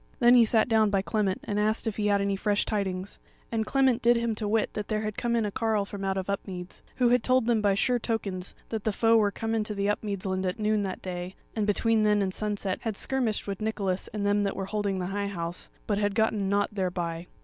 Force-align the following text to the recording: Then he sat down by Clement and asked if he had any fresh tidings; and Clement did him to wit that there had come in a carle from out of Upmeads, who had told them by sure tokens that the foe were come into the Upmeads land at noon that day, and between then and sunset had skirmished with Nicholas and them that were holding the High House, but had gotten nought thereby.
Then 0.17 0.33
he 0.33 0.43
sat 0.43 0.67
down 0.67 0.89
by 0.89 1.03
Clement 1.03 1.41
and 1.43 1.59
asked 1.59 1.85
if 1.85 1.97
he 1.97 2.07
had 2.07 2.21
any 2.21 2.35
fresh 2.35 2.65
tidings; 2.65 3.19
and 3.51 3.67
Clement 3.67 4.01
did 4.01 4.15
him 4.17 4.33
to 4.33 4.47
wit 4.47 4.73
that 4.73 4.87
there 4.87 5.01
had 5.01 5.15
come 5.15 5.35
in 5.35 5.45
a 5.45 5.51
carle 5.51 5.85
from 5.85 6.03
out 6.03 6.17
of 6.17 6.27
Upmeads, 6.27 6.81
who 6.95 7.09
had 7.09 7.21
told 7.23 7.45
them 7.45 7.61
by 7.61 7.75
sure 7.75 7.99
tokens 7.99 8.55
that 8.69 8.83
the 8.83 8.93
foe 8.93 9.15
were 9.15 9.29
come 9.29 9.53
into 9.53 9.75
the 9.75 9.87
Upmeads 9.89 10.25
land 10.25 10.47
at 10.47 10.57
noon 10.57 10.81
that 10.81 11.03
day, 11.03 11.35
and 11.55 11.67
between 11.67 12.01
then 12.01 12.23
and 12.23 12.33
sunset 12.33 12.79
had 12.81 12.97
skirmished 12.97 13.45
with 13.45 13.61
Nicholas 13.61 14.07
and 14.07 14.25
them 14.25 14.41
that 14.41 14.55
were 14.55 14.65
holding 14.65 14.97
the 14.97 15.05
High 15.13 15.27
House, 15.27 15.69
but 15.85 15.99
had 15.99 16.15
gotten 16.15 16.49
nought 16.49 16.73
thereby. 16.73 17.27